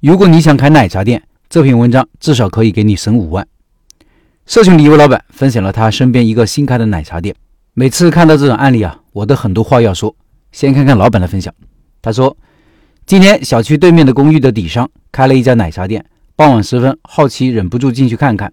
[0.00, 3.44] 如果你想开奶茶店，这篇文章至少可以给你省五万。
[4.46, 7.34] 社群里一位老板分享了他身边一个新开的奶茶店，
[7.74, 10.14] 每次看到这种案例啊，我都很多话要说。
[10.52, 11.52] 先看看老板的分享，
[12.00, 12.36] 他说
[13.06, 16.04] ：“今天小区对面的公寓的底商开了一家奶茶店，
[16.36, 18.52] 傍晚时分，好奇忍不住进去看看。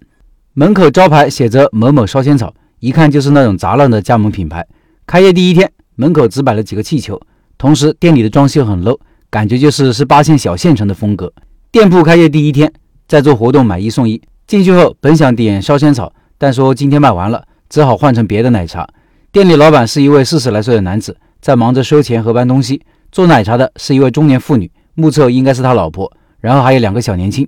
[0.53, 4.65] 门口招牌写着某某烧仙草，一看就是那种杂乱的加盟品牌。
[5.05, 7.21] 开业第一天，门口只摆了几个气球，
[7.55, 8.97] 同时店里的装修很 low。”
[9.35, 11.33] 感觉就是十八线小县城的风格。
[11.69, 12.71] 店铺开业第一天，
[13.05, 14.21] 在做活动买一送一。
[14.47, 18.87] 进去后本想点烧仙草，但说今天卖完了，只好换成别的奶茶。
[19.33, 22.81] 店里老板是一位四十来岁的男子，在忙着收钱和搬东西。
[23.11, 26.09] 做奶茶的是一位中年妇女，目测应该是他老婆。
[26.39, 27.45] 然后还有两个小年轻，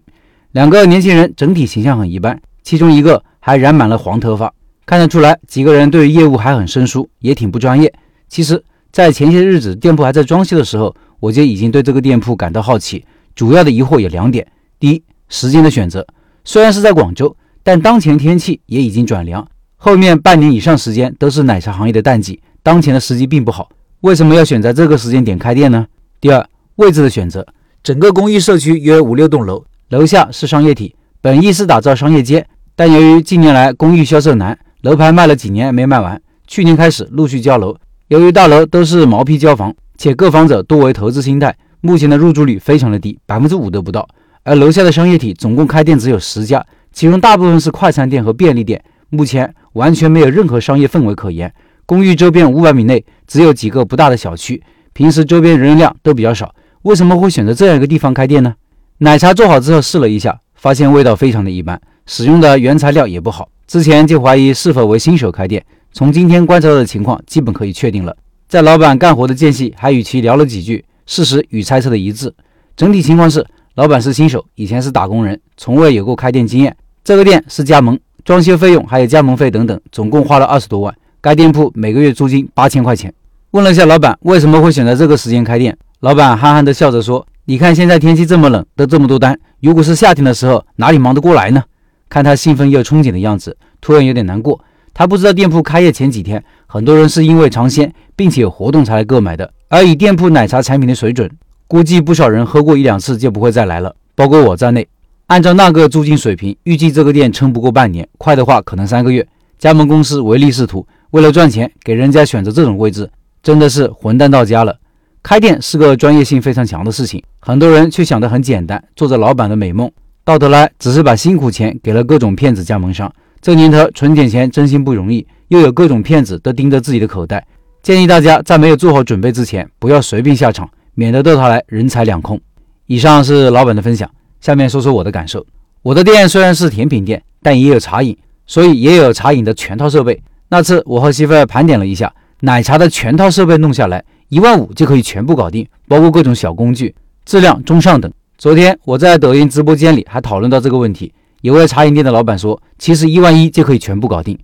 [0.52, 4.54] 两个年轻人整体形象很一般，其中一个还染满了黄头发，
[4.86, 7.94] 看得出来几个人对于业务还很生疏，也挺不专业。
[8.28, 10.94] 其实，在前些日子店铺还在装修的时候。
[11.20, 14.46] 我就已经对这个店铺感到好奇，主要的疑惑有两点：
[14.80, 16.06] 第一，时间的选择，
[16.44, 23.70] 虽然是在广州，但当前天气也已经转凉，后面半年以上时间都是奶茶行业的淡季，当前的时机并不好，
[24.02, 25.86] 为什么要选在这个时间点开店呢？
[26.22, 27.46] 第二，位置的选择，
[27.82, 37.76] 整个公寓社区约五六栋楼，楼下是商业体，本意是打造商业街，但由于近年来公寓销售难，楼盘卖了几年没卖完，去年开始陆续交楼，
[38.08, 39.74] 由于大楼都是毛坯交房。
[39.98, 44.08] 且购房者多为投资心态，目前的入住率非常的低，百分之五都不到。
[44.44, 51.54] 而楼下的商业体总共开店只有十家，其中大部分是快餐店和便利店，目前完全没有任何商业氛围可言。
[51.86, 54.62] 公寓周边五百米内只有几个不大的小区，
[54.94, 56.54] 平时周边人流量都比较少，
[56.84, 58.54] 为什么会选择这样一个地方开店呢？
[59.00, 68.16] 奶茶做好之后试了一下，发现味道非常的一般，使用的原材料也不好，之前就怀疑是否为新手开店，从今天观察到的情况，基本可以确定了。
[68.48, 72.34] 在老板干活的间隙，还与其聊了几句，事实与猜测的一致。
[72.78, 73.46] 整体情况是，
[73.76, 76.74] 老板是新手，以前是打工人，从未有过开店经验。
[77.04, 80.96] 这个店是加盟，装修费用还有加盟费等等，总共花了二十多万。
[81.20, 83.14] 该店铺每个月租金八千块钱。
[83.52, 91.62] 问了一下老板为什么会选择这个时间开店，老板憨憨地笑着说：“你看现在天气这么冷，得这么多单，如果是夏天的时候，哪里忙得过来呢？”
[92.08, 94.64] 看他兴奋又憧憬的样子，突然有点难过。
[94.94, 99.50] 他不知道店铺开业前几天，很多人是因为尝鲜并且有活动才来购买的。
[99.70, 101.32] 而以店铺奶茶产品的水准，
[101.68, 104.86] 估计不少人喝过一两次就不会再来了，包括我在内。
[105.28, 109.26] 按照那个租金水平，预计这个店撑不过半年，快的话可能三个月。
[109.60, 113.10] 加盟公司唯利是图，为了赚钱给人家选择这种位置，
[113.42, 114.78] 真的是混蛋到家了。
[115.22, 119.92] 开店是个专业性非常强的事情，很多人却想得很简单，做着老板的美梦，
[120.24, 123.12] 到头来只是把辛苦钱给了各种骗子加盟商。
[123.42, 127.46] 这年头存点钱真心不容易，又有各种骗子都盯着自己的口袋。
[127.88, 132.38] 建议大家在没有做好准备之前，不要随便下场，免得到头来人财两空。
[132.86, 134.12] 以上是老板的分享，
[134.42, 135.46] 下面说说我的感受。
[135.84, 140.22] 我的店虽然是甜品店，但也有茶饮，所以也有茶饮的全套设备。
[140.50, 146.94] 那次我和媳妇盘点了一下，奶茶的全套设备弄下来一万五就可以全部搞定，包括各种小工具，
[147.24, 148.12] 质量中上等。
[148.38, 151.14] 昨天我在抖音直播间里还讨论到这个问题。
[151.40, 154.38] 有位茶饮店的老板说：“其实一万一就可以全部搞定，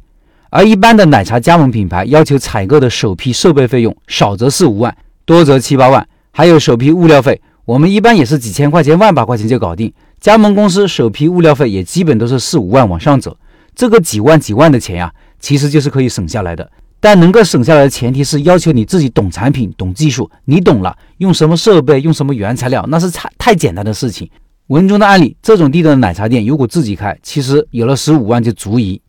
[0.56, 7.42] 而一般的奶茶加盟品牌要求采购的首批设备费用少则四五万，多则七八万，还有首批物料费。
[7.66, 9.92] 我们一般也是几千块钱、万把块钱就搞定。
[10.20, 13.36] 加盟公司首批物料费也基本都是四五万往上走。
[13.74, 16.70] 这个几万几万的钱呀，其实就是可以省下来的。
[17.00, 20.30] 但能够省下来的前提是要求你自己懂产品、懂技术。
[20.46, 24.30] 你懂了，用什么设备、用什么原材料，那是太太简单的事情。”
[24.68, 29.02] 文中的案例，这种地段的奶茶店，如果自己开，其实有了十五万就足矣。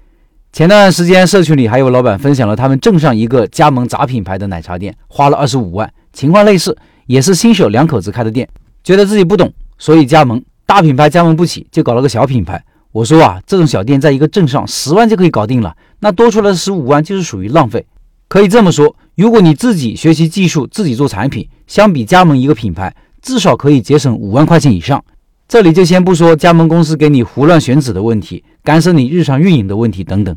[0.54, 8.48] 前段时间，社群里还有老板分享了他们镇上一个加盟杂品牌的奶茶店，花了二十五万，情况类似，也是新手两口子开的店，
[8.84, 12.65] 觉得自己不懂，所以加盟大品牌加盟不起，就搞了个小品牌。
[12.92, 17.84] 我说啊，这种小店在一个镇上十万就可以搞定了，那多出来的十五万就是属于浪费。
[18.28, 25.04] 可以这么说，如果你自己学习技术，自己做产品，相比加盟一个品牌，至少可以节省五万块钱以上。
[25.48, 30.34] 这里就先不说加盟公司给你胡乱选址的问题，干涉你日常运营的问题等等。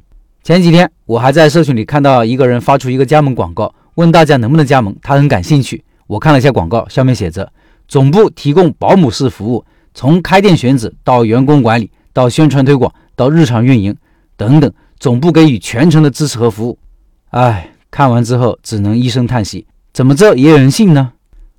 [0.47, 5.83] 前几天我还在社群里看到一个人发出一个加盟广告，问大家能不能加盟，他很感兴趣。
[6.07, 7.51] 我看了一下广告，上面写着
[7.85, 13.94] 总部提供保姆式服务，从开店选址到员工管理，到宣传推广，到日常运营
[14.38, 16.79] 等等，总部给予全程的支持和服务。
[17.31, 21.11] 哎，看完之后只能一声叹息，怎么这也有人信呢？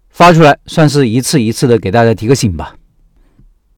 [0.08, 2.74] 发出来算是一次一次的给大家提个醒吧。